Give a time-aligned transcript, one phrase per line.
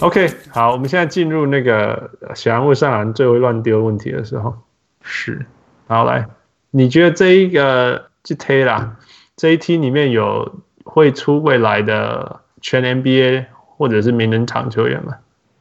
[0.00, 4.56] OK，好，我们现在进入那个小人物上篮最会乱丢问题的时候。
[5.02, 5.44] 是，
[5.88, 6.28] 好来，
[6.70, 8.96] 你觉得这一个这题啦，
[9.36, 15.16] 这一题里面有会出未来的全 NBA 或者是名人堂球员吗？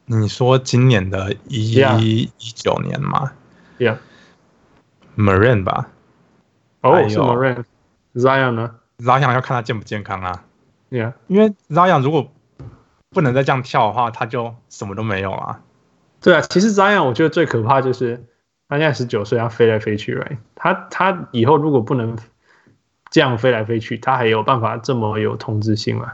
[0.05, 3.31] 你说今年的一一九年吗
[3.79, 5.89] ？Yeah，Marine 吧。
[6.81, 7.63] 哦、oh，是 Marine。
[8.13, 10.43] Zion 呢？Zion 要看他健不健康啊。
[10.89, 12.31] Yeah，因为 Zion 如果
[13.17, 15.59] 不能再这样跳的话，他就什么都没有了。
[16.21, 18.23] 对啊，其实 Zion 我觉得最可怕就是
[18.69, 20.37] 他现在十九岁，他飞来飞去，right？
[20.53, 22.15] 他他以后如果不能
[23.09, 26.13] 这样飞来飞去，他还有办法这么有统治性吗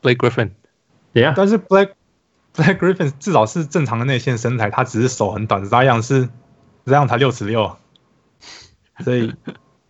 [0.00, 1.94] ？Blake Griffin，Yeah，但是 Blake
[2.54, 5.64] Blake Griffin 至少是正常的内线身材，他只是手很短。
[5.64, 6.28] Zion 是
[6.86, 7.76] Zion 才六十六，
[9.00, 9.34] 所以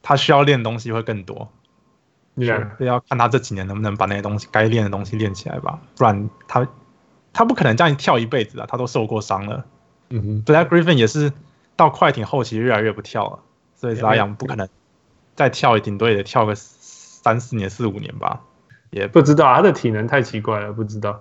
[0.01, 1.53] 他需要练东西会更多。
[2.45, 6.67] 是，要看他这几年能不能把那些东西该练的东西练起来吧，不然他
[7.33, 9.65] 他不可能这样跳一辈子啊，他都受过伤了。
[10.11, 11.33] 嗯哼，Blake Griffin 也是
[11.77, 13.39] 到快艇后期越来越不跳了，
[13.77, 14.69] 所以拉扬不可能
[15.37, 18.41] 再跳，顶多也得跳个三四年、四五年吧。
[18.91, 21.21] 也不知道他的体能太奇怪了，不知道，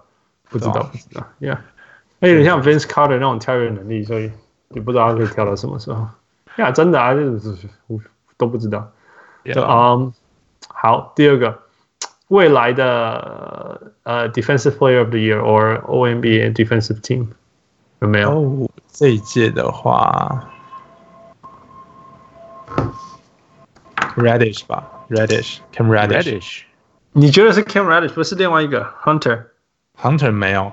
[0.49, 1.27] 不知道，不知道。
[1.42, 1.58] Yeah，
[2.22, 4.31] 他有点像 Vince Carter 那种跳跃能力，所以
[4.70, 6.08] 也不知道他可以跳到什么时候。
[6.55, 7.67] 呀，真的啊，就是
[8.38, 8.89] 都不知道。
[9.44, 9.95] 就啊。
[9.95, 10.11] Um,
[10.80, 11.64] 好，第二个，
[12.28, 17.30] 未来的呃、uh,，Defensive Player of the Year or All-NBA Defensive Team
[17.97, 20.48] 有没有？Oh, 这一届的话
[24.16, 26.22] Raddish 吧，Reddish，Cam Reddish。
[26.22, 26.61] Reddish，
[27.14, 30.72] 你觉得是 Cam Reddish 不是另外一个 Hunter？Hunter 没有。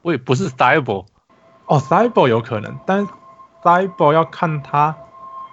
[0.00, 1.04] 我也，不是 Thybulle
[1.66, 3.06] 哦 Thybulle 有可能，但
[3.62, 4.96] Thybulle 要看他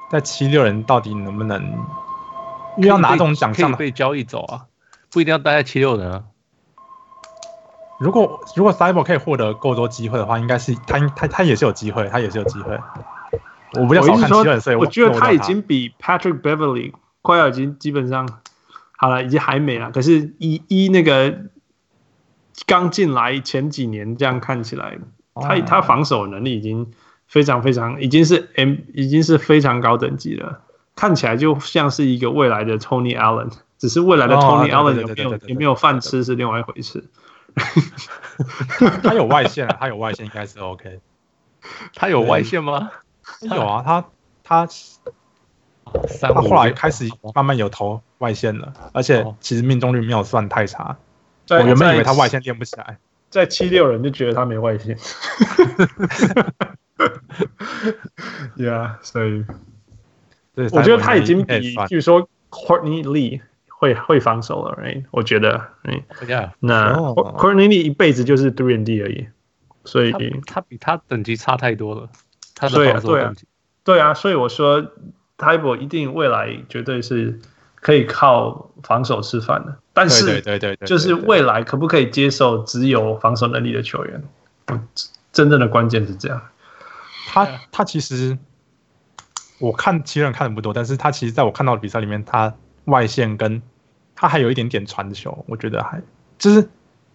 [0.10, 1.86] 在七六人到底能不能。
[2.78, 4.66] 因为要拿这种奖项可以被交易走啊，
[5.12, 6.24] 不一定要待在七六人啊。
[8.00, 12.78] 如果如果 Thybulle 可以获得够多机会的话，应该是他他他也是有机会，他也是有机会。
[13.76, 18.28] 我比较少看七六人，所以我觉得他已经比 Patrick Beverly 快要已经基本上
[18.98, 19.92] 好了，已经还没了。
[19.92, 21.34] 可是一一那个
[22.66, 24.98] 刚进来前几年这样看起来，
[25.36, 26.92] 他他防守能力已经
[27.28, 30.62] 非常非常，已经是 M 已经是非常高等级了。
[30.96, 37.04] 看起来就像是一个未来的 Tony Allen，只是未来的 Tony Allen 有没有有没有饭吃是另外一回事。
[39.04, 41.00] 他有外线啊，他有外线应该是 OK。
[41.96, 42.92] 他有外线吗？
[43.42, 44.06] 有啊，他
[44.44, 44.68] 他
[46.20, 50.98] 他后来开始慢慢有投外线了，而且其实命中率没有算太差。
[51.50, 52.98] 我原本以为他外线练不起来，
[53.30, 54.98] 在七六人就觉得他没外线。
[58.58, 59.44] Yeah，所以。
[60.56, 65.04] 我觉得他已经比，比如说 Courtney Lee 会会防守了，right？
[65.10, 66.04] 我觉得，嗯
[66.60, 69.28] 那 Courtney Lee 一辈子就是 three and D 而已，
[69.84, 72.08] 所以他，他比他等级差太多了。
[72.54, 73.48] 他的防守等级，
[73.84, 74.86] 对啊，对啊，所以我说
[75.40, 77.40] Thybulle 一定未来绝对是
[77.82, 84.24] 可以靠防守吃饭的，但是对对对，就是未来可不可以接受只有防守能力的球员？
[85.32, 86.40] 真正的关键是这样，
[87.28, 88.38] 他他其实。
[89.64, 92.54] 我看七人看的不多，但是他其实在我看到的比赛里面，他
[92.84, 93.62] 外线跟
[94.14, 96.02] 他还有一点点传球，我觉得还
[96.38, 96.68] 就是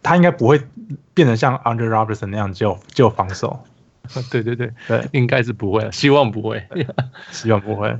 [0.03, 0.67] 他应该不会
[1.13, 3.63] 变成像 Andre Robertson 那样就就防守。
[4.31, 6.67] 对对对对，应该是不会，希望不会，
[7.31, 7.95] 希望不会。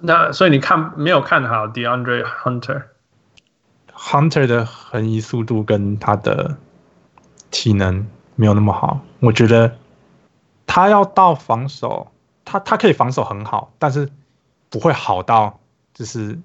[0.00, 6.56] 那所以你看没有看好 DeAndre Hunter？Hunter 的横移速度跟他的
[7.50, 8.06] 体能
[8.36, 9.76] 没有那么好，我觉得
[10.66, 12.10] 他要到防守。
[12.44, 14.08] 他他可以防守很好，但是
[14.68, 15.60] 不会好到
[15.94, 16.38] 就是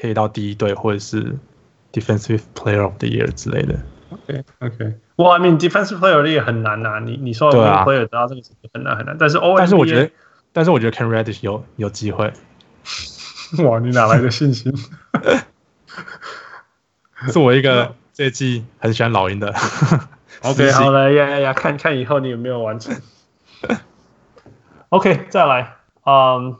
[0.00, 1.36] 可以到第一队或者是
[1.92, 3.78] defensive player of the year 之类的。
[4.10, 8.42] OK OK，我 I mean defensive player of the year 很难呐、啊，你你说 player 得到这个
[8.74, 10.10] 很难很难，但是 O 但是我觉得
[10.52, 12.30] 但是我觉得 Can Reddish 有有机会。
[13.64, 14.72] 哇，你哪来的信心？
[17.28, 19.54] 是我一个这一季很喜欢老鹰的。
[20.42, 22.94] OK， 好了呀呀呀，看看以后你有没有完成。
[24.92, 26.54] OK，再来，嗯，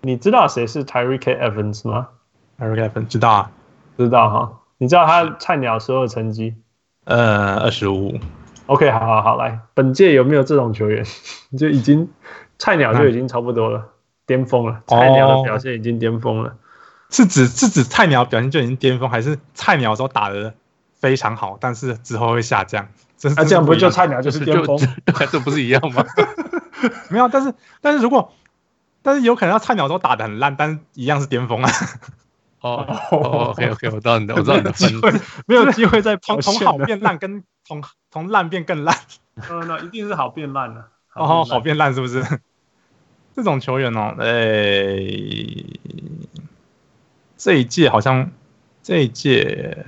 [0.00, 2.06] 你知道谁是 Tyreke Evans 吗
[2.56, 3.50] ？Tyreke Evans 知道啊，
[3.96, 4.60] 知道哈。
[4.78, 6.54] 你知道他菜鸟时候的成绩？
[7.02, 8.16] 呃，二十五。
[8.66, 11.04] OK，好好好，来，本届有没有这种球员？
[11.58, 12.08] 就已经
[12.60, 13.88] 菜鸟就已经差不多了，
[14.24, 14.80] 巅峰了。
[14.86, 16.54] 菜鸟的表现已经巅峰了。
[17.10, 20.54] 是指是指菜鸟表现就已经巅峰，还是菜鸟时候打的
[21.00, 22.86] 非常好，但是之后会下降？
[23.16, 24.78] 这啊，这样不就菜鸟就是巅峰？
[25.32, 26.04] 这不是一样吗？
[27.10, 28.32] 没有，但是但是如果，
[29.02, 31.70] 但是有可能要菜鸟都打的很烂，但是一样是巅峰啊。
[32.60, 33.18] 哦哦
[33.50, 35.12] ，OK OK，我知道你的，我知道你的机会。
[35.46, 38.96] 没有机会再从从好变烂跟从从烂变更烂。
[39.48, 40.88] 嗯，那一定是好变烂了。
[41.14, 42.20] 哦，好变烂是不是？
[43.36, 45.80] 这种球员哦，哎、欸，
[47.36, 48.28] 这一届好像
[48.82, 49.86] 这一届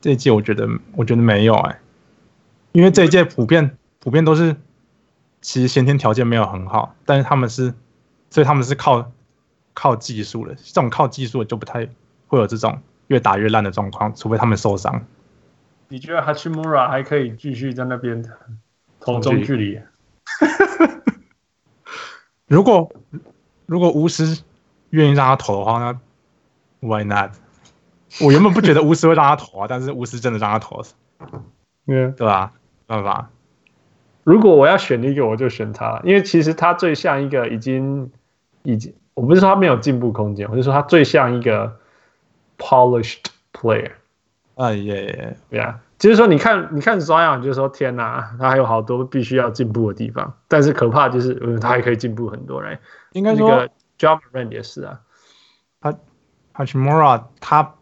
[0.00, 1.80] 这一届，我觉得我觉得没有哎、欸，
[2.70, 4.54] 因为这一届普遍普遍都是
[5.40, 7.74] 其实先天条件没有很好，但是他们是，
[8.30, 9.12] 所以他们是靠
[9.74, 11.88] 靠技术的，这种靠技术的就不太
[12.26, 15.04] 会有这种越打越烂的状况，除非他们受伤。
[15.88, 18.24] 你觉得 Hachimura 还可以继续在那边
[18.98, 19.80] 投中距离？
[22.48, 22.92] 如果
[23.66, 24.42] 如果巫师
[24.90, 26.00] 愿意让他投的话，那
[26.80, 27.32] Why not？
[28.20, 30.86] 我原本不觉得巫师会让他投啊，但是巫师真的让他投了，
[31.86, 32.52] 嗯，对吧？
[32.88, 33.30] 没办法。
[34.26, 38.10] 如果我要选一个，我就选他，因为其实他最像一个已经
[38.64, 41.76] 已经，我不是说他没有进步空间，我是说他最像一个
[42.58, 43.92] polished player。
[44.56, 45.78] 哎耶，对啊。
[45.96, 50.34] 就是说，你看，你看 Zion，就是说，天哪，他还有好多必须要进步的地方。
[50.48, 52.78] 但是可怕就是，嗯，他还可以进步很多嘞。
[53.12, 53.68] 应该说
[54.00, 55.00] ，Ja Morant 也是啊。
[55.80, 55.94] 他
[56.52, 57.76] Hachimura 他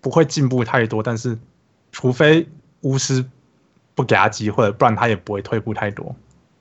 [0.00, 1.36] 不会进步太多，但是
[1.90, 2.48] 除非
[2.80, 3.24] 巫师
[4.00, 6.14] 不给他机会，不然他也不会退步太多。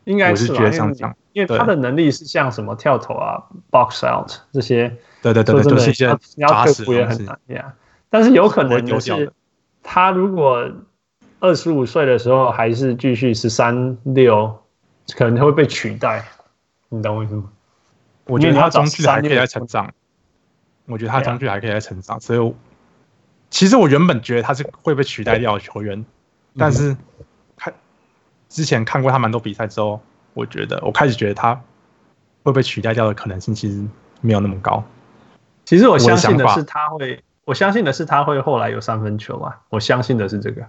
[0.06, 3.42] 应该是，我是觉得像这样，因为他的能力是像什么跳投啊、
[3.72, 4.90] box out 这些。
[5.22, 7.74] 对对对对，就是一些你要退步也很难呀。
[8.10, 9.32] 但是有可能就是
[9.84, 10.70] 他如果。
[11.42, 14.62] 二十五岁的时候还是继续十三六，
[15.16, 16.22] 可能会被取代，
[16.90, 17.50] 你懂我意思吗？
[18.26, 19.90] 我觉得他中距还可以再成长，
[20.86, 22.54] 我觉得他中距还可以再成长，所以
[23.50, 26.06] 其实我原本觉得他是会被取代掉的球员，
[26.58, 27.00] 但是看
[28.50, 30.02] 之前看过他蛮多比赛之后，
[30.34, 31.62] 我觉得我开始觉得他
[32.44, 33.82] 会被取代掉的可能性其实
[34.20, 34.84] 没有那么高。
[35.66, 40.66] 其实我相信的是他会，我相信的是他会后来有三分球啊，我相信的是这个。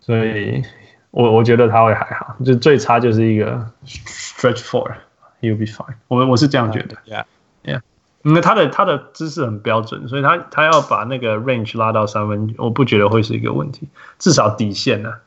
[0.00, 0.62] 所以，
[1.10, 5.94] 我我觉得他会还好，就最差就是一个 stretch four，he'll be fine。
[6.08, 7.80] 我我是这样觉得，yeah，yeah。
[8.22, 13.88] 因为他的他的姿势很标准，所以他他要把那个 range 拉到三分，我不觉得会是一个问题，
[14.18, 15.20] 至少底线呢、啊。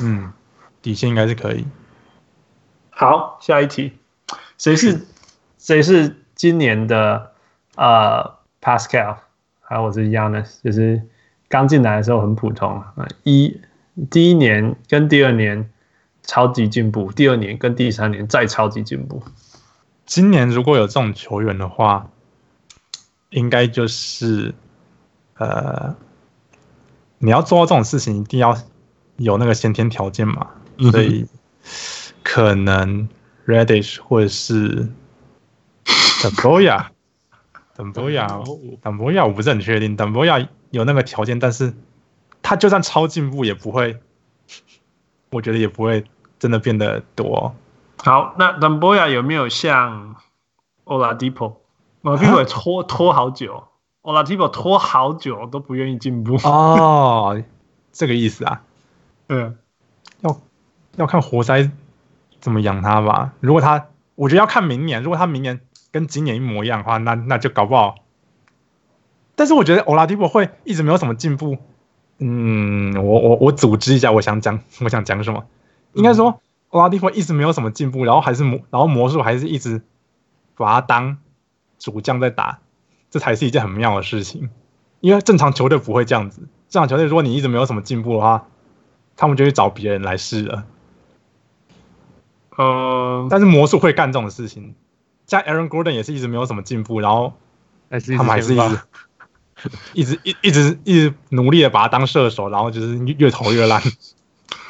[0.00, 0.32] 嗯，
[0.82, 1.64] 底线应该是可以。
[2.90, 3.92] 好，下一题，
[4.58, 5.06] 谁是
[5.58, 7.32] 谁是今年的
[7.76, 9.16] 呃 Pascal？
[9.60, 11.02] 还有我是 Giannis，就是。
[11.52, 13.60] 刚进来的时候很普通啊，一
[14.08, 15.68] 第一年跟第二年
[16.22, 19.20] 超级进步，第二年跟第三年再超级进步。
[20.06, 22.08] 今年如果有这种球员的话，
[23.30, 24.54] 应该就是
[25.38, 25.96] 呃，
[27.18, 28.56] 你要做到这种事情，一定要
[29.16, 30.52] 有那个先天条件嘛，
[30.90, 31.26] 所以
[32.22, 33.08] 可能
[33.46, 34.88] Radish 或者是
[36.22, 38.44] Damboya，Damboya 哦
[38.82, 41.74] ，Damboya 我不是很确定，Damboya 有那个条件，但是
[42.42, 43.98] 他就算超进步也不会，
[45.30, 46.04] 我觉得也不会
[46.38, 47.54] 真的变得多。
[48.02, 50.16] 好，那 Damboya 有没有像
[50.84, 53.64] Oladipo？Oladipo 拖拖好久
[54.02, 56.36] ，Oladipo 拖好久都不愿意进步。
[56.48, 57.42] 哦，
[57.92, 58.62] 这个意思啊？
[59.26, 59.52] 对，
[60.22, 60.40] 要。
[60.96, 61.70] 要看活塞
[62.40, 63.32] 怎么养他吧。
[63.40, 65.02] 如果他，我觉得要看明年。
[65.02, 65.60] 如果他明年
[65.90, 67.96] 跟今年一模一样的话，那那就搞不好。
[69.34, 71.58] 但是我觉得欧拉迪波会一直没有什么进步。
[72.18, 75.44] 嗯，我我我组织一下，我想讲我想讲什么？
[75.94, 79.82] 应该说欧拉迪波一直没有什么进步，然后还是魔，然后魔术还是一直
[80.56, 81.16] 把他当
[81.78, 82.58] 主将在打，
[83.10, 84.50] 这才是一件很妙的事情。
[85.00, 88.46] 因为正常球队不会这样子，正常球队如果你一直没有什么进步的话，
[89.16, 90.66] 他们就去找别人来试了。
[92.60, 94.74] 呃，但是魔术会干这种事情，
[95.26, 97.32] 像 Aaron Gordon 也是一直没有什么进步，然后
[97.90, 98.78] 他们还是 一直。
[99.92, 103.78] 一直一一直一直努力的把他当射手，然后就是越投越烂。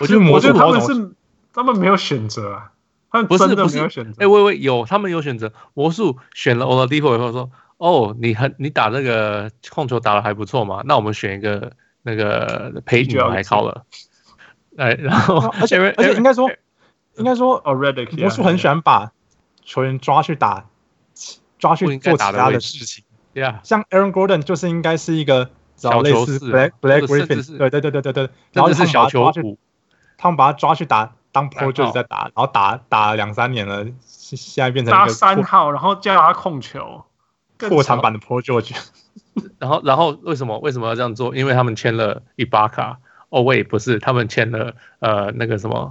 [0.00, 1.12] 我觉得魔术他们是
[1.52, 2.72] 他们没有选择啊，
[3.08, 4.24] 他们真的没有选择。
[4.24, 5.52] 哎，喂喂，有他们有选择。
[5.74, 11.70] 魔术选了 Oladipo 以后说：“哦，你很你打那个控球打的还不错嘛，那我们选一个
[12.02, 13.84] 那个陪你来考了。”
[14.76, 16.50] 哎，然后而且而且应该说
[17.20, 19.12] 应该说魔术很喜欢把
[19.62, 20.66] 球员抓去打
[21.58, 23.04] 抓去做其他的事情。
[23.34, 23.60] Yeah.
[23.62, 29.56] 像 Aaron Gordon 就是应该是一个小类似 Black Black Griffin，对对对对对对，然后是小球去，
[30.18, 37.04] 他们把他抓去打当 Pro 就是在打，然后打打两三年了，现在变成一个三号，然后叫他控球，
[37.58, 38.74] 破产版的 Pro George。
[39.60, 41.36] 然后然后为什么为什么要这样做？
[41.36, 42.98] 因为他们签了伊巴卡。
[43.28, 45.88] 哦喂，不是，他们签了呃那个什么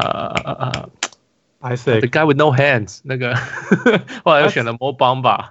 [0.00, 0.90] 呃呃呃
[1.60, 3.34] ，I say the guy with no hands 那个，
[4.24, 5.50] 后来又选了 Mo Bamba。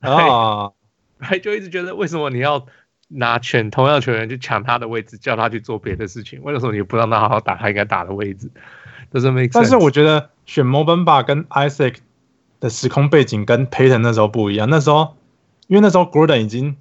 [0.00, 0.70] 啊，
[1.20, 2.66] 还就一直觉得为什么你要
[3.08, 6.42] 拿全同样球员去抢他的位置，叫他去做别的事情？
[6.42, 8.50] 为什么你不让他好好打他应该打的位置？
[9.12, 9.46] 这是没。
[9.48, 11.96] 但是我觉得选 Mo Bamba 跟 Isaac
[12.60, 14.68] 的时空背景跟 Payton 那时候不一样。
[14.70, 15.16] 那时候
[15.66, 16.76] 因为那时候 Gordon 已经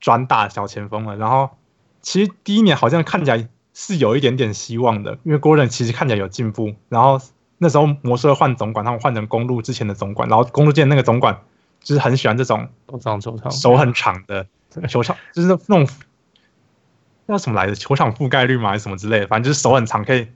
[0.00, 1.50] 转打小前锋了，然后
[2.00, 3.48] 其实第一年好像看起来
[3.80, 6.74] 是有一点点希望的，因为 Gordon 其实看起来有进步。
[6.88, 7.20] 然后
[7.58, 11.42] 那时候魔术换总管，他们换成公路之前的总管，然后公路见那个总管
[11.80, 12.68] 就是很喜欢这种
[13.52, 14.44] 手很长的。
[14.88, 15.88] 球场就是那种
[17.28, 17.74] 叫什么来着？
[17.76, 19.28] 球场覆盖率嘛，还是什么之类的？
[19.28, 20.26] 反正就是手很长，可以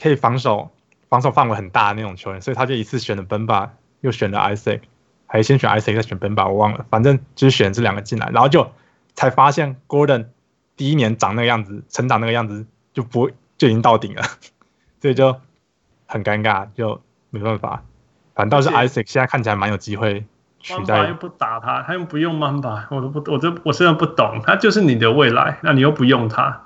[0.00, 0.70] 可以防守，
[1.08, 2.40] 防守范围很大的那种球员。
[2.40, 3.70] 所以他就一次选了 Bamba，
[4.02, 4.82] 又选了 Isaac，
[5.26, 6.86] 还先选 Isaac 再选 Benba，我忘了。
[6.90, 8.70] 反正就是选这两个进来，然后就
[9.14, 10.26] 才发现 Gordon
[10.78, 14.22] 第一年长那个样子，成长那个样子就不就已经到顶了，
[15.02, 15.38] 所以就
[16.06, 17.82] 很尴尬，就没办法。
[18.34, 20.24] 反倒是 Isaac 现在看起来蛮有机会。
[20.70, 26.62] 曼巴又不打他，他又不用曼巴，我都不，我都我虽然不懂，他就是你的未来，那你又不用他，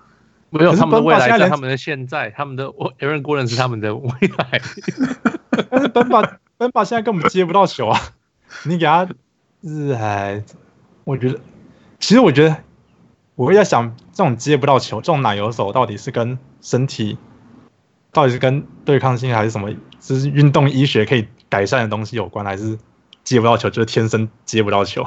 [0.50, 4.60] 没有他们的未来是他们的现在，他们的 Aaron Gordon 是他们的未来，
[5.70, 6.22] 但是本巴
[6.56, 8.00] 本巴现在根本接不到球啊，
[8.64, 9.06] 你给他
[9.62, 10.42] 是还，
[11.04, 11.38] 我觉得，
[12.00, 12.56] 其实我觉得，
[13.34, 17.18] 我会在想，这种接不到球，这种奶油手到底是跟身体，
[18.12, 19.70] 到底是跟对抗性还是什么，
[20.00, 22.78] 就是运动医学可以改善的东西有关，还是？
[23.24, 25.06] 接不到球就是天生接不到球，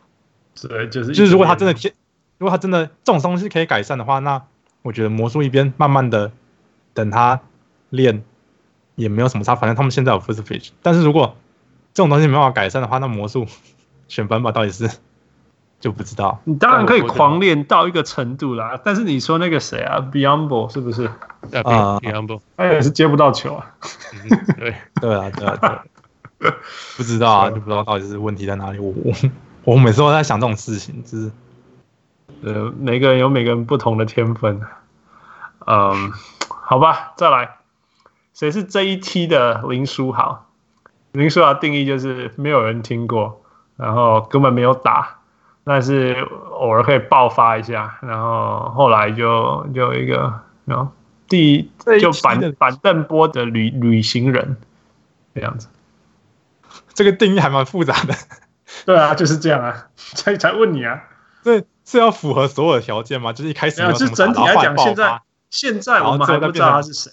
[0.60, 1.94] 对，就是就是如果他真的天，
[2.36, 4.42] 如果他真的这种东西可以改善的话，那
[4.82, 6.32] 我觉得魔术一边慢慢的
[6.92, 7.40] 等他
[7.88, 8.22] 练
[8.94, 11.34] 也没有什么差，反正他们现在有 first pitch，但是如果
[11.94, 13.46] 这种东西没办法改善的话，那魔术
[14.06, 14.90] 选班吧到底是
[15.80, 16.40] 就不知道。
[16.44, 21.06] 你当然可以狂练到一个程度啦，但是你说那个谁啊，Biyombo 是不是？
[21.64, 23.66] 啊，Biyombo 他也是接不到球啊。
[24.58, 25.56] 对 对啊，对啊，
[26.38, 26.52] 对。
[26.96, 28.78] 不知道啊，就不知道到底是问题在哪里。
[28.78, 29.12] 我我
[29.64, 31.30] 我每次都在想这种事情，就是
[32.42, 34.60] 呃，每个人有每个人不同的天分。
[35.66, 36.12] 嗯，
[36.48, 37.56] 好吧，再来，
[38.34, 40.46] 谁是这一期的林书豪？
[41.12, 43.42] 林书豪定义就是没有人听过，
[43.76, 45.15] 然后根本没有打，
[45.68, 46.14] 但是
[46.52, 50.32] 偶尔可以爆发一下，然后后来就就一个，
[50.64, 50.92] 然后
[51.28, 51.68] 第
[52.00, 54.56] 就板板凳波的旅旅行人
[55.34, 55.66] 这样子。
[56.94, 58.14] 这个定义还蛮复杂的，
[58.84, 61.02] 对啊，就是这样啊， 才才问你啊，
[61.42, 63.32] 对，是要符合所有的条件吗？
[63.32, 65.20] 就是一开始没有，就整体来讲，现在
[65.50, 67.10] 现在我们还不知道他是谁，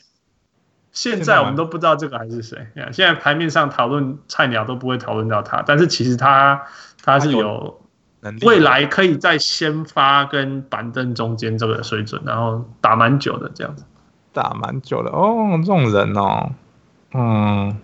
[0.92, 2.68] 现在我们都不知道这个还是谁。
[2.92, 6.62] 现在牌面上讨论菜鸟都不会讨论到他，但是其实他
[7.04, 7.82] 他是有
[8.42, 13.84] 未来可以在先发跟板凳中间这个水准，然后打蛮久的这样子，
[14.32, 16.52] 打蛮久的哦，这种人哦，
[17.14, 17.78] 嗯。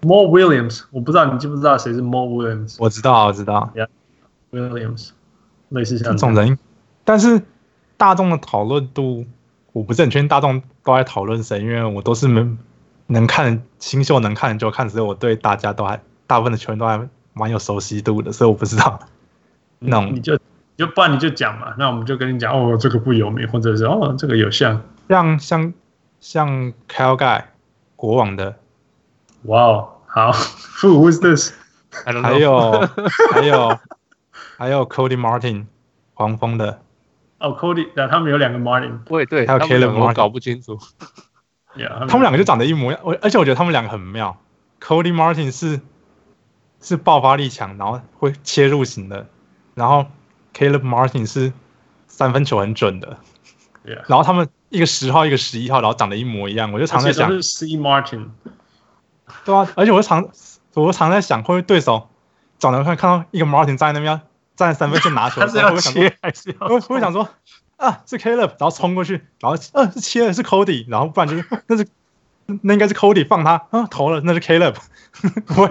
[0.00, 2.76] ，More Williams，我不知道你知不知道谁是 More Williams？
[2.80, 3.70] 我知道，我知道。
[3.74, 5.10] Yeah，Williams，
[5.68, 6.58] 类似像这种人，
[7.04, 7.42] 但是
[7.96, 9.24] 大众的讨论度，
[9.72, 12.58] 我不是很确定大众都在讨论谁，因为我都是能
[13.06, 19.00] 能看新秀能看就看，所以我对大家都还大部分的球员都还蛮有熟悉度的，所以我不知道。
[19.78, 20.38] 那你就
[20.76, 25.72] 就不然你就讲嘛，那我们就跟你讲哦，这个不有名，或者是哦，这个有像像像
[26.20, 27.44] 像 Kyle Guy
[27.96, 28.56] 国王的。
[29.42, 31.52] 哇哦，好，Who is this？
[32.04, 32.22] 还有
[33.32, 33.78] 还有
[34.56, 35.66] 还有 Cody Martin，
[36.14, 36.80] 黄蜂的。
[37.38, 39.02] 哦，Cody，那他们有两个 Martin。
[39.04, 40.78] 对对，还有 Caleb Martin，搞不清楚。
[41.76, 44.36] Yeah, 他们两个就长得一模一样，我而且我觉得他们两个很妙。
[44.80, 45.80] Cody Martin 是
[46.82, 49.26] 是爆发力强，然后会切入型的，
[49.74, 50.04] 然后
[50.54, 51.52] Caleb Martin 是
[52.08, 53.16] 三分球很准的。
[53.86, 54.02] Yeah.
[54.06, 57.30] 然后他们一个十号，一个十一号，然后长得一模一样，我就常在想。
[57.30, 58.26] 是 C Martin。
[59.44, 60.28] 对啊，而且我就常，
[60.74, 62.08] 我常在想，会不会对手
[62.58, 64.20] 长得看看到一个 Martin 站在那边，
[64.54, 66.68] 站在三分线拿球， 他是要切还是要？
[66.68, 67.28] 会会想说
[67.76, 71.88] 啊，是 Caleb，然后冲过去，然后呃、啊、是切的是 Cody，然后不然就是 那是
[72.46, 74.76] 那应该是 Cody 放他啊投了，那是 Caleb，
[75.46, 75.68] 不会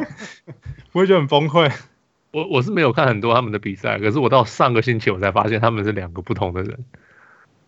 [0.91, 1.71] 不会觉得很崩溃。
[2.31, 6.85] 我我是没有看很多他们的比赛，可是我到上个星期我才发现他们是两个不同的人。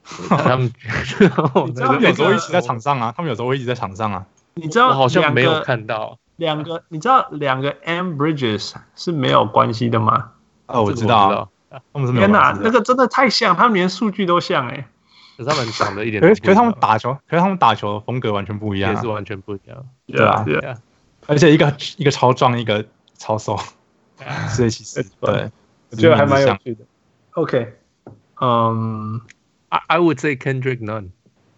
[0.28, 0.72] 他们
[1.76, 4.26] 他们有时候一起在场上啊，他们有时候会一起在场上啊。
[4.56, 10.32] 你知道我好像没有看到两个，你知道两个 M Bridges 是没有关系的吗？
[10.68, 11.50] 哦，我知道，
[12.16, 14.88] 天哪，那个真的太像，他们连数据都像哎。
[15.36, 20.78] 可是他们长得一点，可是可是他们打球，可是他们打球的风格完全不一样，也是完全不一样，对啊，对啊，
[21.28, 22.86] 而且一个一个超壮，一个
[23.18, 23.58] 超瘦，
[24.50, 25.52] 所以其实对，
[25.90, 26.86] 我觉得还蛮有趣的。
[27.32, 27.74] OK，
[28.42, 29.22] 嗯
[29.70, 31.10] ，I I would say Kendrick Nunn。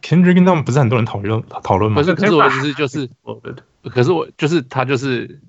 [0.02, 2.02] Kendrick Nunn 不是很多人讨论讨论吗？
[2.02, 3.10] 不是，可是我意思就是，
[3.90, 5.42] 可是我就是他就是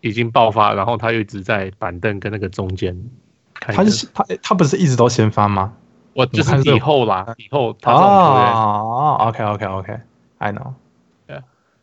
[0.00, 2.96] 已经爆发，然后他又一直在板凳跟那个中间
[3.58, 5.74] 他是他他不是一直都先发吗？
[6.14, 10.72] 我就是以后啦，以后他哦，OK OK OK，I know。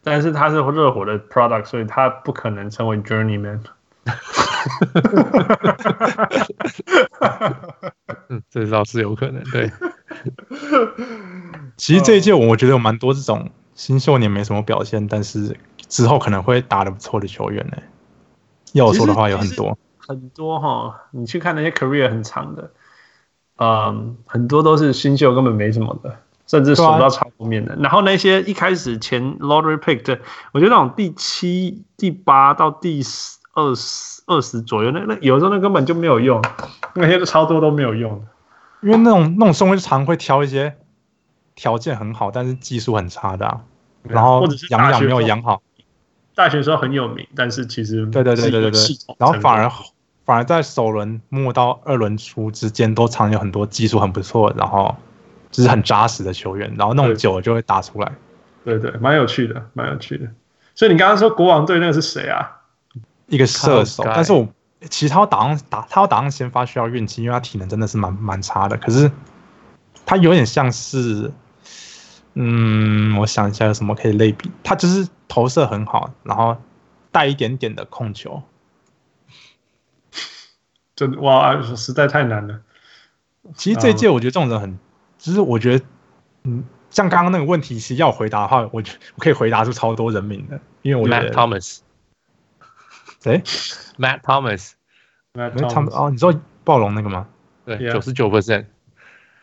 [0.03, 3.59] 但是他是热火的 product，所以他不可能成为 journeyman。
[8.29, 9.43] 嗯，这倒是有可能。
[9.51, 9.71] 对，
[11.77, 15.55] 其实这一届我我觉得有蛮多这种新秀年没什么表现，但是
[15.87, 17.77] 之后可能会打的不错的球员呢。
[18.73, 22.71] 要我说的话，有很多很多哈，你去看那些 career 很长的，
[23.57, 26.15] 嗯，很多都是新秀，根本没什么的。
[26.47, 30.19] 甚至数到超后面的，啊、然后那些一开始前 lottery pick 的，
[30.51, 33.01] 我觉得那种第七、第八到第
[33.53, 36.41] 二十、二十左右，那那有时候那根本就没有用，
[36.95, 38.21] 那些超多都没有用。
[38.81, 40.75] 因为那种那种顺位常会挑一些
[41.55, 43.61] 条件很好，但是技术很差的、啊，
[44.03, 45.61] 然后养养没有养好。
[46.35, 48.81] 大学时候很有名，但是其实对对对对对对，
[49.17, 49.71] 然后反而
[50.25, 54.95] 反而在首轮末到二轮初之间都藏有很多技术很不错，然后。
[55.53, 58.09] 就是很扎实的球员，然后弄久了就会打出来。
[58.63, 60.25] 对对，蛮有趣的，蛮有趣的。
[60.73, 62.61] 所以你刚刚说国王队那个是谁啊？
[63.27, 64.47] 一个射手，但是我
[64.89, 68.77] 其实他要打上打，他要打上先发需要运气，因为他体能真的是蛮蛮差的。
[68.77, 69.11] 可是
[70.05, 71.29] 他有点像是，
[72.35, 76.55] 嗯，我想一下有什么可以类比，他就是投射很好，然后
[77.11, 78.41] 带一点点的控球。
[81.07, 82.61] 真哇，实在太难了。
[83.55, 84.77] 其实这一届我觉得这种人很。
[85.17, 85.85] 其实我觉得，
[86.43, 88.83] 嗯，像刚刚那个问题，其实要回答的话，我
[89.15, 91.79] 我可以回答出超多人名的，因为我觉得 Matt Thomas，
[93.19, 93.41] 谁
[93.97, 97.27] ？Matt Thomas，Matt Thomas 哦，你说暴龙那个吗？
[97.65, 98.65] 对，九十九 percent。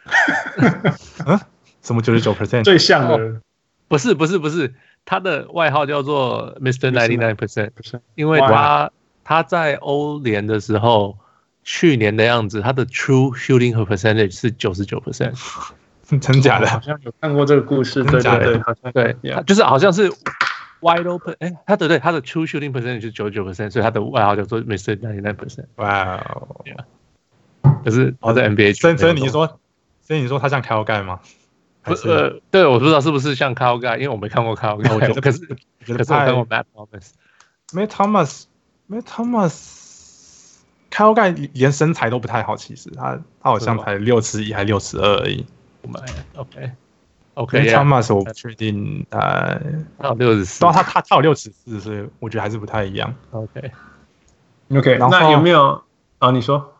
[1.27, 1.41] 嗯？
[1.83, 2.62] 什么九十九 percent？
[2.62, 3.41] 最像的？
[3.88, 4.75] 不是不是不是，
[5.05, 6.93] 他的外号叫做 Mr.
[6.93, 7.71] Ninety Nine Percent，
[8.15, 8.93] 因为他
[9.25, 11.19] 他在欧联的时候。
[11.70, 15.35] 去年的样子，他的 true shooting 和 percentage 是九十九 percent，
[16.18, 16.66] 真假的？
[16.66, 20.11] 好像有看过这个故事，对对对，好像对，他就是好像是
[20.81, 24.96] wide open，哎，他的对他的 true shooting percentage 是九十九 percent，所以他的外号叫做 Mr.
[24.96, 25.66] Ninety Nine Percent。
[25.74, 26.64] 哇哦，
[27.85, 29.61] 可是我在 NBA，所以所以你说，
[30.00, 31.20] 所以你说他像 Kyle Guy 吗？
[31.83, 35.40] 不是，呃，对，我不知道是不是像 Kyle Guy，因为我没看过 Kyle Guy，可是
[35.87, 39.78] 可是我看过 Matt Thomas，Matt Thomas，Matt Thomas。
[40.90, 45.46] Kyle Guy 连身材都不太好，其实他他好像才六尺一还六尺二而已。
[46.35, 46.72] OK
[47.35, 49.61] OK Thomas 我不确定，呃，
[49.98, 53.14] 他有六十四，他他他有六尺四，所以我觉得还是不太一样。
[53.31, 53.70] OK
[54.70, 55.83] OK，那有没有
[56.18, 56.31] 啊？
[56.31, 56.74] 你说，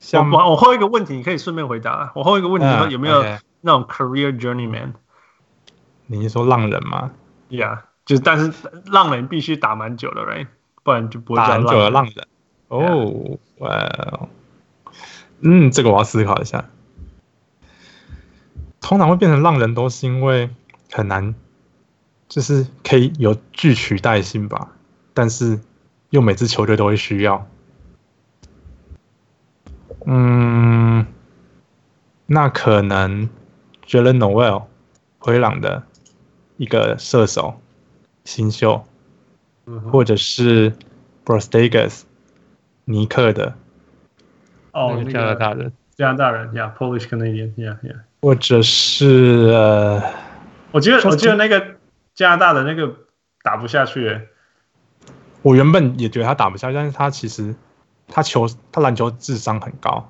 [0.00, 2.10] 像我我后一个问题，你可以顺便回答。
[2.14, 3.22] 我后一个问题说有没有
[3.60, 4.92] 那种 career journeyman？
[6.06, 7.12] 你是说浪人吗
[7.50, 8.52] ？Yeah，就是但是
[8.86, 10.46] 浪人必须打蛮久的，right？
[10.82, 12.26] 不然就不会叫很久的浪人。
[12.72, 14.28] 哦，哇，
[15.40, 16.70] 嗯，这个我要思考一下。
[18.80, 20.48] 通常会变成浪人，都是因为
[20.90, 21.34] 很难，
[22.30, 24.72] 就是可以有具取代性吧，
[25.12, 25.60] 但是
[26.08, 27.46] 又每支球队都会需要。
[30.06, 31.06] 嗯，
[32.24, 33.28] 那可能
[33.86, 34.64] Jaylen Nowell
[35.18, 35.82] 灰狼的
[36.56, 37.60] 一个射手
[38.24, 38.82] 新秀，
[39.92, 40.72] 或者是
[41.26, 42.04] Brazdeikis
[42.84, 43.54] 尼克的，
[44.72, 50.02] 哦，那个加拿大人，加拿大人，Yeah，Polish Canadian，Yeah，Yeah，或者是呃，
[50.72, 51.76] 我记得我记得那个
[52.14, 52.94] 加拿大的那个
[53.42, 54.20] 打不下去。
[55.42, 57.54] 我原本也觉得他打不下去，但是他其实
[58.08, 60.08] 他球他篮球智商很高。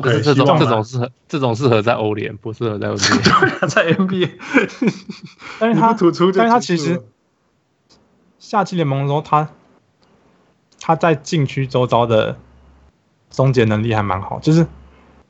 [0.00, 3.68] 可是这种这种适合这种适合在欧联，不适合在 NBA。
[3.68, 4.30] 在 NBA，
[5.58, 7.02] 但是他突出，但是他其实
[8.38, 9.50] 夏季联盟的时候他。
[10.84, 12.36] 他在禁区周遭的
[13.30, 14.66] 终结能力还蛮好，就是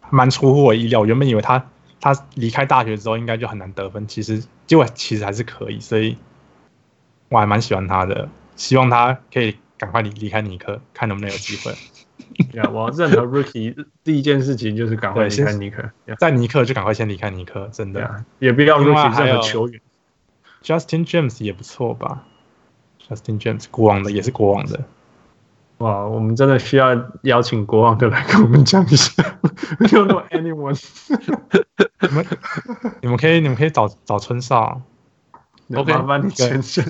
[0.08, 1.04] 蛮出乎我意料。
[1.04, 1.66] 原本以为他
[2.00, 6.16] 他离开大学之后应该就很难得分，其实结果其实还是可以，所以
[7.28, 8.28] 我还蛮喜欢他的。
[8.56, 11.74] 希望他可以赶快离离开尼克，看能不能有机会。
[12.52, 18.00] Yeah, 我任何 rookie 第一件事情就是赶快离开尼克， 在尼克就赶快先离开尼克，真的。
[18.00, 19.80] Yeah, 也不要 rookie 任何球员
[20.62, 22.24] ，Justin James 也不错吧
[23.06, 24.80] ？Justin James 国王的也是国王的。
[25.82, 29.20] 哇，我们真的需要邀请国王的来跟我们讲一下。
[29.80, 30.78] We don't know anyone
[32.00, 32.26] 你们
[33.00, 34.80] 你们可以你们可以找找春少。
[35.74, 36.84] OK，麻烦你牵线。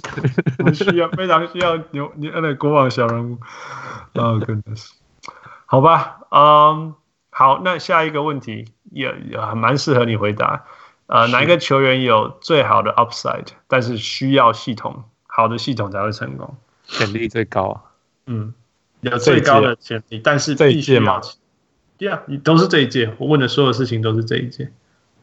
[0.58, 3.38] 我们需要非常需要牛牛的国王小人物。
[4.12, 4.90] Oh goodness，
[5.64, 6.94] 好吧，嗯，
[7.30, 10.64] 好，那下一个问题也也还蛮适合你回答。
[11.06, 16.54] 呃，哪一个球员有最好的 upside，但是需要系统好的系统才会成功？
[16.86, 17.80] 潜力最高啊。
[18.26, 18.52] 嗯。
[19.10, 21.20] 有最高的潜力，但是这一届嘛
[21.98, 23.12] ，Yeah，你都是这一届。
[23.18, 24.70] 我问的所有事情都是这一届。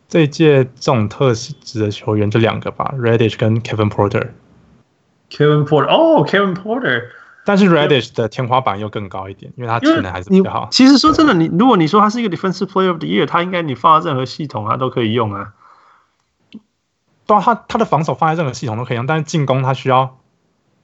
[0.10, 4.30] 这一届这种特质的球员就两个吧，Reddish 跟 Kevin Porter。
[5.30, 7.04] Kevin Porter，哦，Kevin Porter。
[7.46, 10.68] 但是 Reddish 的天花板又更高一点，因为他体能还是比较好。
[10.72, 15.54] 其实说真的，你如果你说他是一个 Defensive Player of the Year，他应该你放在任何系统他都可以用啊。
[17.26, 20.18] 对啊，他他的防守放在任何系统都可以用，但是进攻他需要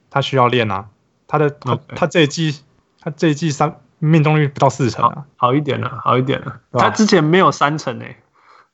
[0.10, 0.88] 他需要练啊。
[1.27, 1.55] 他的.
[1.95, 2.60] 他这一季
[3.05, 6.59] 他这一季三命中率不到四成啊，好，好一点了，好一点了。
[6.73, 8.17] 他之前没有三成诶、欸，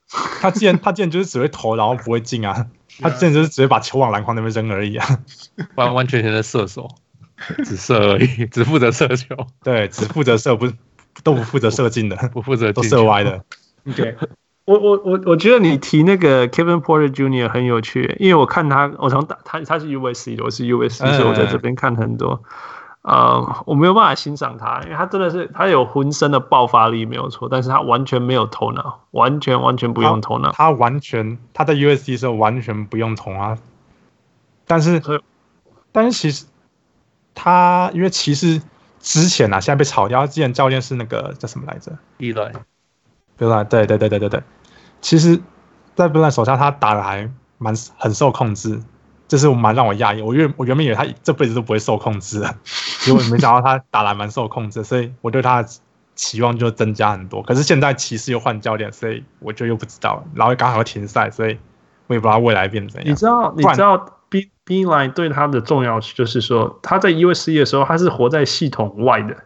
[0.40, 2.66] 他之前他之前就是只会投，然后不会进啊。
[3.00, 5.06] 他之前就是只会把球往篮筐那边扔而已啊，
[5.76, 6.88] 完完全全的射手，
[7.64, 9.36] 只射而已， 只负责射球。
[9.62, 10.72] 对，只负责射，不
[11.22, 13.44] 都不负责射进的，不负责都射歪的。
[13.94, 14.16] 对。
[14.64, 17.48] 我我我我觉得你提那个 Kevin Porter Jr.
[17.48, 22.40] 很有趣，因为我看他，我从打他他是 USC 的，我是 USC，所以我在这边看很多。
[23.02, 30.52] 呃，我没有办法欣赏他，因为他真的是他有浑身的爆发力没有错，但是他完全没有头脑，完全完全不用头脑。
[30.52, 33.56] 他完全他在 USD 的时候完全不用头脑，
[34.66, 35.20] 但是以
[35.90, 36.46] 但是其实
[37.34, 38.62] 他因为骑士
[39.00, 41.92] 之前啊，现在被炒掉，之前教练是那个叫什么来着？
[42.18, 42.52] 伊莱。
[43.36, 43.64] 对吧？
[43.64, 44.42] 对对对对对对，
[45.00, 45.40] 其实，
[45.96, 48.80] 在布兰手下他打的还蛮很受控制，
[49.26, 50.22] 这是我蛮让我讶异。
[50.22, 52.54] 我原我原本以为他这辈子都不会受控制的，
[53.02, 55.68] 结果没想到他打的还蛮受控制，所以我对他的
[56.14, 57.42] 期望就增加很多。
[57.42, 60.24] 可是现在骑士又换教练，所以我就又不知道了。
[60.34, 61.58] 然后刚好要停赛，所以
[62.06, 63.10] 我也不知道未来变怎样。
[63.10, 63.52] 你知道？
[63.56, 69.36] 你知道 B Beilein 对他的重要就是说，他在 USC 的时候，他是活在系统外的。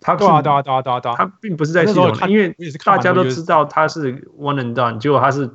[0.00, 5.50] 他对啊对啊对啊对啊，他并不是在系统，因为大家都知道他是 one and done，结果他是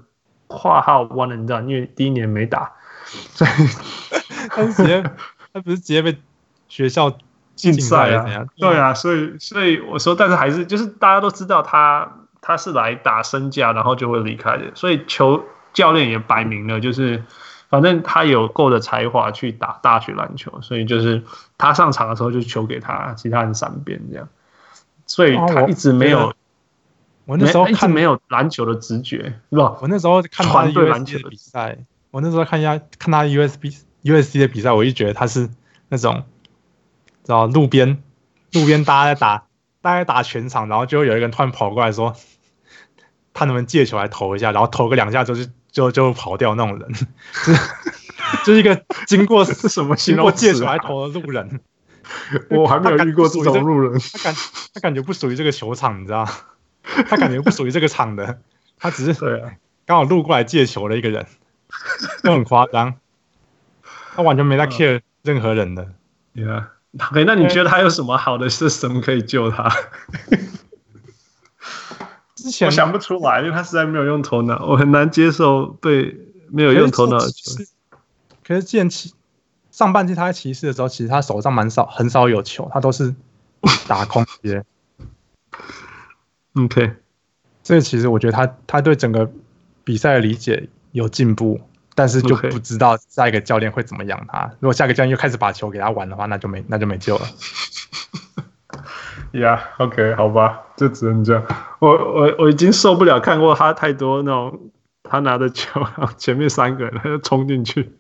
[0.47, 2.71] 括号 one and done，因为第一年没打，
[3.05, 3.49] 所以
[4.51, 5.03] 他是直接
[5.53, 6.17] 他不是直接被
[6.67, 7.15] 学校
[7.55, 8.45] 禁赛啊？
[8.57, 12.11] 对啊，所以所以我说，但是还是就是大家都知道他
[12.41, 17.23] 他是来打身价，然后就会离开的，所以球教练也摆明了就是。
[17.69, 21.23] 反正他有够的才华去打大学篮球，所以就是
[21.57, 24.29] 他上场的时候就球给他，其他人闪边这样，
[25.07, 26.35] 所以他一直没有，哦、
[27.25, 29.75] 我，那时候看一直没有篮球的直觉，是吧？
[29.81, 31.79] 我那时候看他 USC 的比赛，
[32.11, 35.49] 我那时候看一下看他 USB USC 的比赛，我就觉得他是
[35.89, 36.23] 那种，
[37.23, 38.03] 知道路边
[38.51, 39.47] 路边大家在打，
[39.81, 42.15] 大家在打全场，然后就会有一个人突然跑过来说，
[43.33, 45.49] 他能不能借球来投一下，然后投个两下就是。
[45.73, 46.99] 就就跑掉那种人，就
[47.51, 47.59] 是
[48.45, 51.61] 就是一个经过是什么经过借球来投的路人，
[52.51, 53.99] 我还没有遇过这种路人。
[53.99, 54.35] 他感
[54.75, 56.29] 他感觉不属于这个球场，你知道？
[57.09, 58.39] 他感觉不属于这个场的，
[58.77, 59.57] 他只是
[59.87, 61.25] 刚好路过来借球的一个人，
[62.23, 62.93] 就很夸张。
[64.15, 65.89] 他完全没在 care 任何人的。
[66.35, 69.69] 对啊，OK，那你觉得他有什么好的 system 可以救他？
[72.35, 76.17] 之前我想不出来，因为他实在没有用头脑，我很难接受被
[76.49, 77.63] 没有用头脑的球。
[78.43, 79.13] 可是之前骑
[79.71, 83.15] 上半季他在骑士的时候，其实他手上蛮少，很少有球，他都是
[83.87, 84.63] 打空接。
[86.55, 86.95] OK，
[87.63, 89.31] 所以其实我觉得他他对整个
[89.85, 91.61] 比赛的理解有进步，
[91.95, 94.51] 但是就不知道下一个教练会怎么养他。
[94.59, 97.25] 如果下一个教练又开始把球给他玩的话，那就没那就没救了。
[99.33, 101.43] 呀、yeah，OK，好吧，就只能这样。
[101.79, 104.71] 我我我已经受不了看过他太多那种，
[105.03, 107.93] 他拿着球，然后前面三个人他就冲进去，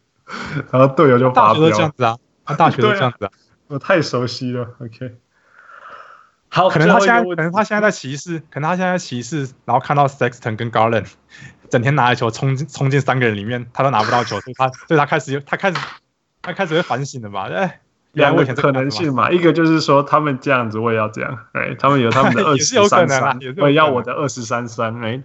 [0.71, 1.31] 然后队友就。
[1.31, 3.31] 大学都这样子啊，他大学都这样子啊。
[3.33, 5.15] 啊我太熟悉了，OK。
[6.49, 11.07] 好，可能他现在可能他现在在骑士，可能他现在在骑士，然后看到 Sexton 跟 Garland
[11.73, 15.77] 整天拿着球冲进冲进三个人里面，他都拿不到球， 所以他所以他开始他开始
[16.43, 17.49] 他开始会反省的吧？
[17.51, 17.79] 哎。
[18.13, 25.19] 两个可能性嘛，一个就是说他们这样子，我也要这样，哎，他们有他们的 二十三三，我也要我的二十三三，哎，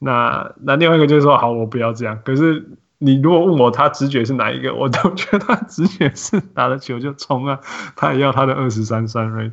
[0.00, 2.18] 那那另外一个就是说，好，我不要这样。
[2.24, 2.66] 可是
[2.98, 7.60] 你如果问我他直觉是哪一个，我都觉得他直觉是拿了球就冲啊，
[7.94, 9.52] 他也要他的二十三三，right？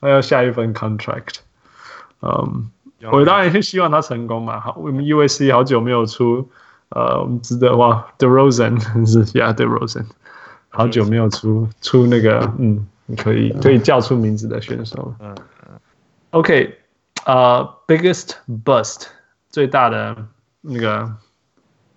[0.00, 1.38] 他要下一份 contract，
[2.22, 2.70] 嗯，
[3.12, 4.60] 我当然是希望他成功嘛。
[4.60, 6.48] 好，我们 USC 好久没有出，
[6.90, 10.06] 呃，我们值得哇 derozen 是呀，DeRozan。
[10.68, 15.14] 好久没有出出那个，嗯，你可以可以叫出名字的选手。
[15.18, 15.34] 嗯
[15.66, 15.80] 嗯。
[16.30, 16.78] OK，
[17.24, 18.34] 呃、uh,，biggest
[18.64, 19.06] bust
[19.48, 20.16] 最大的
[20.60, 21.12] 那个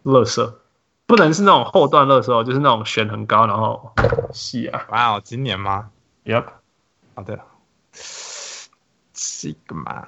[0.01, 0.61] 乐色，
[1.05, 3.93] 不能是那种后段乐色，就是那种选很高然后
[4.31, 4.87] 细啊。
[4.89, 5.91] 哇哦，今年吗
[6.25, 6.45] ？Yep。
[7.13, 7.39] 好的。
[9.13, 10.03] Sigma。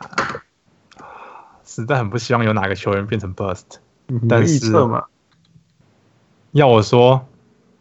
[1.76, 3.64] 实在很不希望有哪个球员变成 bust，
[4.30, 4.72] 但是
[6.52, 7.26] 要我说。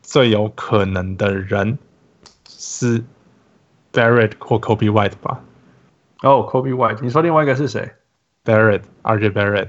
[0.06, 1.78] 最有可能的人
[2.46, 3.02] 是
[3.90, 5.40] Barrett 或 Kobe White 吧？
[6.20, 7.90] 哦，Kobe White，你说另外一个是谁
[8.44, 9.68] ？Barrett，RJ Barrett。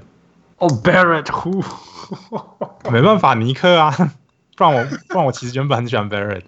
[0.57, 1.31] 哦，Barrett，
[2.91, 3.95] 没办法，尼克啊，
[4.57, 6.43] 不然我不然我其实原本很喜欢 Barrett。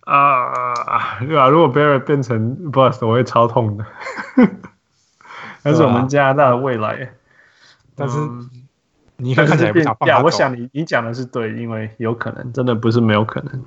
[0.00, 1.48] 啊，对啊？
[1.48, 3.86] 如果 Barrett 变成 Bust，我会超痛的。
[5.70, 7.12] 那是我们加拿大的未来。
[7.94, 8.16] 但是
[9.16, 10.22] 尼克看起来不想。
[10.22, 13.64] 我想你你讲的是对，因为有可能，真的不是没有可能。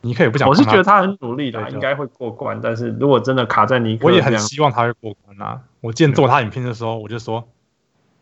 [0.00, 0.48] 尼克也不想。
[0.48, 2.60] 我是觉得他很努力的，应该会过关。
[2.60, 5.60] 但是如果真的卡在尼克，我也很希望他会过关啊！
[5.80, 7.48] 我见做他影片的时候，我就说。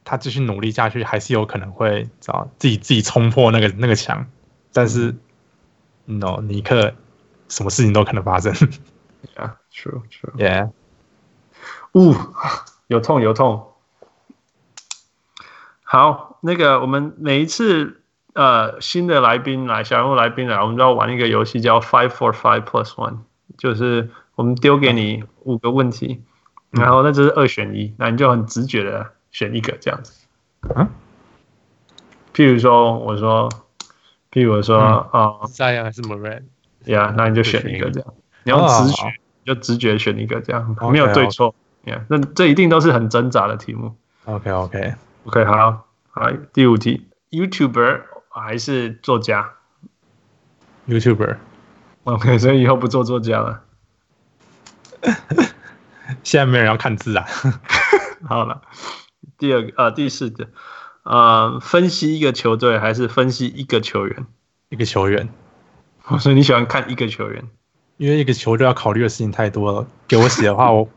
[0.05, 4.27] 他继续努力下去，还是有可能会找自己自己冲破那个那个墙，
[4.73, 5.15] 但是
[6.07, 6.95] ，no，尼克，
[7.51, 8.51] 什么事情都可能发生。
[9.37, 10.33] Yeah，true true。
[10.39, 10.71] Yeah。
[11.93, 12.15] 呜，
[12.89, 13.73] 有痛有痛。
[15.85, 23.19] 好，那个我们每一次呃新的来宾来，小人物来宾来，我们都要玩一个游戏叫 Five for Five Plus One，
[23.57, 26.25] 就是我们丢给你五个问题，
[26.73, 29.13] 嗯、然后那就是二选一，那你就很直觉的。
[29.31, 30.27] 选一个这样子，
[30.75, 30.89] 嗯，
[32.35, 33.47] 譬如说，我说，
[34.33, 43.97] 譬如说，啊，Zion 还是 Morant，Yeah，那你就选一个这样，你用直觉，就直觉选一个这样，没有对错，Yeah，那这一定都是很挣扎的题目。
[44.25, 49.53] OK，OK，OK，好，好，第五题，YouTuber 还是作家
[50.87, 53.63] ？YouTuber，OK，所以以后不做作家了。
[56.25, 57.27] 现在没人要看字啊，
[58.27, 58.63] 好了。
[59.37, 60.49] 第二个呃，第四个，
[61.05, 64.27] 呃，分析一个球队还是分析一个球员？
[64.71, 65.29] 一个球员，
[66.09, 67.49] 我说你喜欢看一个球员，
[67.99, 69.87] 因为一个球队要考虑的事情太多了。
[70.09, 70.89] 给我写的话， 我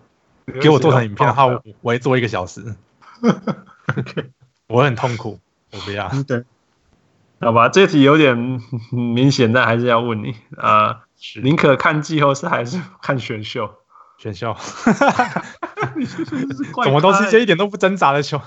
[0.60, 2.76] 给我做成影片的话，我我会做一个小时。
[4.68, 5.40] 我很痛苦，
[5.72, 6.10] 我不要。
[6.28, 6.44] 对，
[7.40, 8.62] 好吧，这题有点
[8.92, 11.02] 明显，但还是要问你啊，
[11.44, 13.76] 宁可看季后赛还是看选秀？
[14.18, 14.56] 选秀，
[16.84, 18.40] 怎么都是一些一点都不挣扎的球，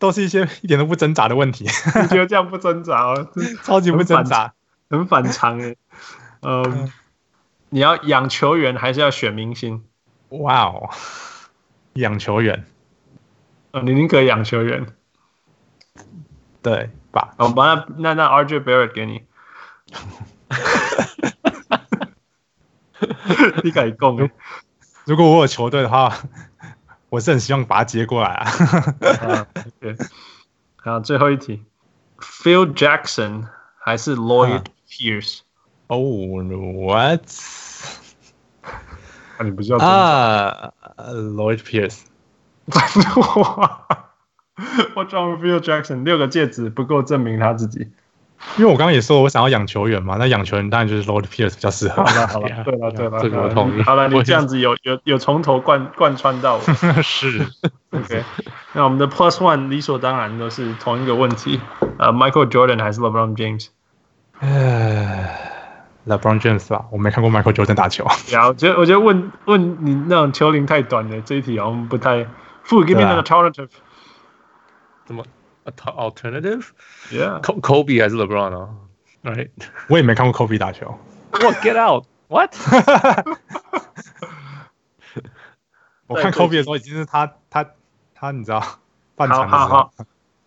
[0.00, 1.64] 都是一些一点都不挣扎的问题。
[2.02, 3.28] 你觉得这样不挣扎哦？
[3.62, 4.52] 超级不挣扎，
[4.90, 5.76] 很反常哎。
[6.42, 6.90] 嗯，
[7.68, 9.84] 你要养球员还是要选明星？
[10.30, 10.90] 哇哦，
[11.94, 12.64] 养球员。
[13.72, 14.86] 哦，你宁可养球员？
[16.62, 17.34] 对吧？
[17.38, 19.22] 我把那那那 RJ Barrett 给你。
[23.64, 24.30] 你敢讲？
[25.06, 26.14] 如果我有球队的话，
[27.08, 29.46] 我是很希望把他接过来啊。
[30.76, 31.64] 好，最后一题
[32.18, 33.46] ，Phil Jackson
[33.78, 35.40] 还是 Lloyd Pierce？
[35.88, 37.22] 哦、oh,，What？
[39.38, 40.72] 啊，你不知道啊、
[41.08, 42.02] uh,？Lloyd Pierce？
[44.94, 47.88] 我装 Phil Jackson 六个戒指不够证明他自己。
[48.56, 52.02] 因为我刚刚也说，我想要养球员嘛，那养球员当然就是 Lloyd Pierce 比较适合。
[52.02, 53.82] 好了好了，对了对了，这个我同意。
[53.82, 56.58] 好了，你这样子有有有从头贯贯穿到。
[57.02, 57.46] 是。
[57.92, 58.24] OK，
[58.72, 61.60] 那我们的 Plus One 理所当然都是同一个问题，
[61.98, 63.66] 呃，Michael Jordan 还是 LeBron James？
[64.38, 65.49] 唉
[66.06, 68.04] ，LeBron James 吧，我没看过 Michael Jordan 打球。
[68.32, 72.26] 呀，我觉得我觉得问问你那种球龄太短了，这一题好像不太。
[72.62, 73.70] Fu give me an alternative。
[75.06, 75.24] 怎么
[75.64, 76.68] ？Alternative,
[77.10, 77.40] yeah.
[77.40, 78.68] Kobe 还是 LeBron 啊
[79.24, 79.50] ？Right，
[79.88, 80.98] 我也没看过 Kobe 打球。
[81.32, 81.56] What?
[81.64, 82.06] Get out!
[82.28, 82.54] What?
[86.06, 87.66] 我看 Kobe 的时候已经是他他
[88.14, 88.62] 他，你知道，
[89.16, 89.90] 半场的时候。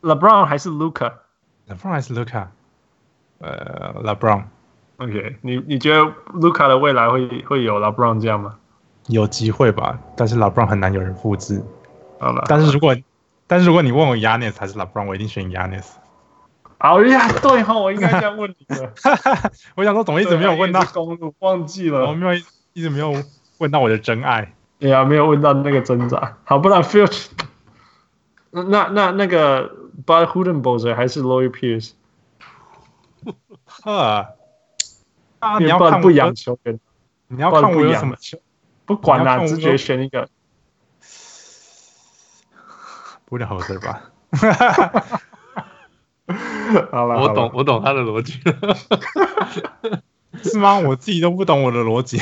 [0.01, 2.47] ，LeBron 还是 Luka？LeBron 还是 Luka？
[3.39, 4.43] 呃，LeBron。
[4.97, 6.01] OK，你你觉得
[6.33, 8.55] Luka 的未来会会有 LeBron 这样吗？
[9.07, 11.61] 有机会吧，但是 LeBron 很难有人复制。
[12.19, 12.95] 好了，但是如果
[13.47, 15.85] 但是如果你问我 Giannis 还是 LeBron，我一定选 Giannis。
[16.77, 18.93] 好呀，对哈，我应该这样问你的。
[19.75, 21.33] 我想说，怎么一直没有问到公路？
[21.39, 22.33] 忘记了，我没有
[22.73, 23.13] 一直没有
[23.57, 24.53] 问到我的真爱。
[24.79, 26.37] 对呀，没有问到那个挣扎。
[26.45, 27.09] 好，不然 Phil，
[28.51, 29.69] 那那那那个
[30.05, 31.91] Bud Budenholzer 还是 Lloyd Pierce？
[33.65, 34.27] 呵，
[35.43, 36.79] 啊，你要看不养球员，
[37.27, 38.37] 你要看我有什么球？
[38.85, 40.27] 不管啦，直接选一个。
[43.25, 44.11] 不能好事吧？
[46.91, 48.39] 好了，我懂，我懂他的逻辑，
[50.49, 50.79] 是吗？
[50.79, 52.21] 我自己都不懂我的逻辑。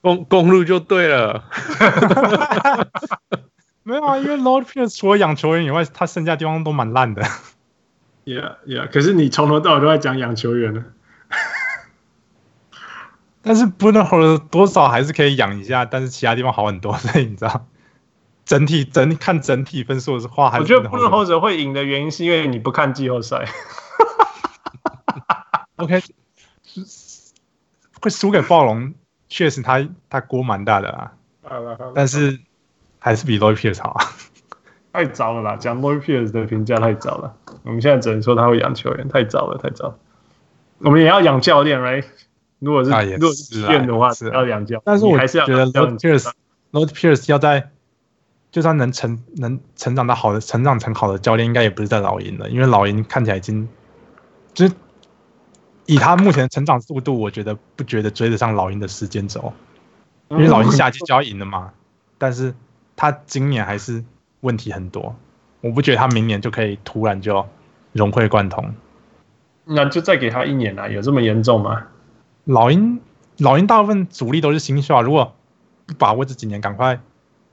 [0.00, 1.44] 公公路就对了，
[3.82, 7.22] 没有啊，因为 Lloyd Pierce 除了养球员以外，他剩下地方都蛮烂的。
[8.24, 8.88] Yeah, yeah。
[8.90, 10.84] 可是你从头到尾都在讲养球员呢。
[13.48, 17.66] 但是不能好多少还是可以养一下，但是其他地方好很多，所以你知道。
[18.44, 23.46] 整体整看整体分数的话，还是我觉得布伦霍泽会赢的原因是因为你不看季后赛。
[25.76, 26.02] OK，
[28.00, 28.94] 会输给暴龙，
[29.28, 31.12] 确实他他锅蛮大的啊。
[31.42, 32.40] 好了好了，但是
[32.98, 34.04] 还是比 Lloyd Pierce 好啊。
[34.94, 37.34] 太早了啦，讲 Lloyd Pierce 的评价太早了。
[37.64, 39.98] 我们现在只能说他会养球员，太早了，太早了。
[40.78, 42.04] 我们也要养教练，right？
[42.58, 44.80] 如果是、如果的话，是要两教。
[44.84, 47.70] 但是我还是要觉得 Lloyd Pierce，Lloyd Pierce 要在，
[48.50, 53.68] 就算能成能成长到好的，成长成好的教练，应该也不是在老鹰了，因为老鹰看起来已经，
[54.54, 54.74] 就是
[55.86, 59.52] 以他目前的成长速度，我觉得不觉得追得上老鹰的时间轴，
[60.28, 61.72] 因为老鹰下季就要赢了嘛。
[62.18, 62.54] 但是
[62.96, 64.04] 他今年还是。
[64.40, 65.16] 问题很多，
[65.62, 67.44] 我不觉得他明年就可以突然就
[67.92, 68.72] 融会贯通。
[69.64, 70.86] 那就再给他一年啊？
[70.86, 71.88] 有这么严重吗？
[72.48, 73.02] 老鹰
[73.36, 75.34] 老鹰大部分主力都是新秀啊，如果
[75.84, 76.98] 不把握这几年，赶快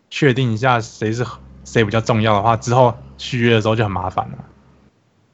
[0.09, 1.25] 确定一下谁是
[1.65, 4.37] 谁比较重要的话，之后续约的时候就很麻烦了，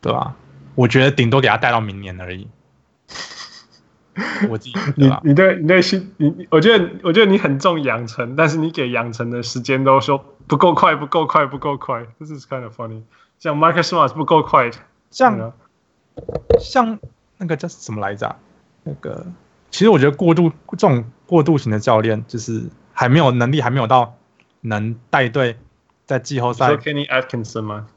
[0.02, 0.36] 对吧？
[0.74, 2.48] 我觉得顶多给他带到明年而已。
[4.50, 12.04] 我自己 你你对你对新你，我觉得我觉得你很重养成，但是你给养成的时间都说不够快，不够快，不够快。
[12.18, 13.04] This is kind of funny。
[13.38, 14.72] 像 Microsoft 不够快，
[15.12, 15.54] 像、嗯、
[16.60, 16.98] 像
[17.38, 18.36] 那个叫什么来着？
[18.84, 19.28] 那个
[19.72, 24.16] 其实我觉得过度这种过度型的教练，就是还没有能力，还没有到
[24.62, 25.58] 能带队
[26.06, 26.74] 在季后赛。
[26.76, 27.88] Kenny Atkinson 吗？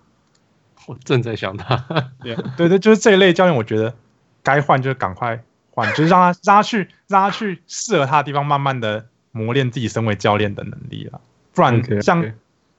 [0.86, 1.76] 我正在想他。
[2.22, 2.42] Yeah.
[2.56, 3.94] 对对，就是这一类教练，我觉得
[4.42, 5.42] 该换就赶快。
[5.70, 11.20] 换 就是让他让他去让他去适合他的地方，慢慢的磨练自己身为教练的能力了。
[11.52, 12.34] 不然像 okay, okay.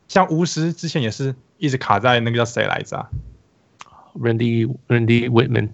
[0.08, 3.10] 像巫师之前也是一直卡在那个叫谁来着
[4.18, 5.72] ？Randy Randy Whitman，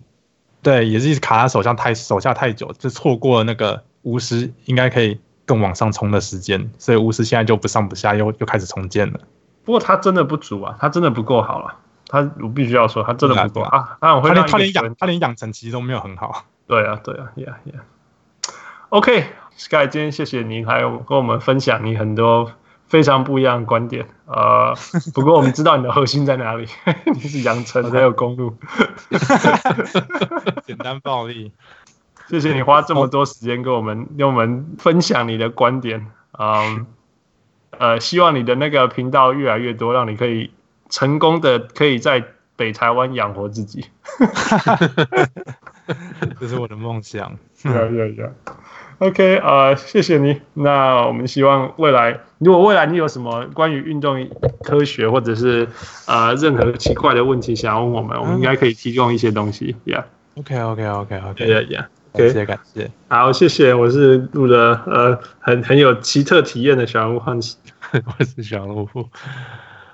[0.63, 6.69] 对，也是一直卡在手下太手下太久，就错过了那个巫师应该可以更往上冲的时间。
[6.77, 9.19] 所以巫师现在就不上不下，又又开始重建了。
[9.63, 11.75] 不过他真的不足啊，他真的不够好了。
[12.07, 13.97] 他我必须要说，他真的不够啊。
[14.01, 16.45] 他他连他连养他连养成其实都没有很好。
[16.67, 18.51] 对啊，对啊，Yeah Yeah。
[18.89, 22.51] OK，Sky，今天谢谢你，还有跟我们分享你很多
[22.91, 24.05] 非常不一样的观点。
[24.25, 24.75] 呃，
[25.15, 26.67] 不过我们知道你的核心在哪里，
[27.15, 28.53] 你是养成还有公路。
[30.67, 31.53] 简单暴力。
[32.27, 36.05] 谢谢你花这么多时间跟我们跟我们分享你的观点。
[36.37, 36.85] 嗯，
[37.79, 40.51] 呃，希望你的那个频道越来越多，让你可以
[40.89, 42.25] 成功的可以在
[42.57, 43.85] 北台湾养活自己。
[46.39, 47.37] 这是我的梦想。
[47.63, 48.29] 呀呀呀
[49.01, 50.39] ！OK，呃，谢谢你。
[50.53, 54.29] 那我们希望未来，如果未来你有什么关于运动
[54.63, 55.67] 科学或者是
[56.05, 59.75] 呃任何奇怪的问题想要问我们，我们应该可以提供一些东西。
[59.85, 60.03] Yeah。
[60.35, 61.45] OK，OK，OK，OK。
[61.45, 61.85] Yeah yeah。
[62.13, 62.91] 感谢感谢。
[63.07, 63.73] 好，谢谢。
[63.73, 67.57] 我是录的呃很很有奇特体验的小人物汉斯。
[67.91, 68.87] 我是小人物。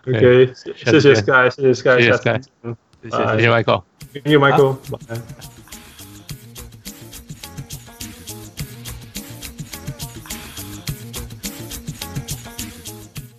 [0.06, 2.42] OK，谢谢 Sky，谢谢 Sky，谢谢 Sky，
[3.04, 4.78] 谢谢 Michael，谢谢 Michael。